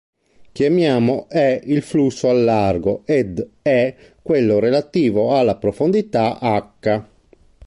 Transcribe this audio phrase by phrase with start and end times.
[0.51, 7.03] Chiamiamo E il flusso al largo ed E quello relativo alla profondità h.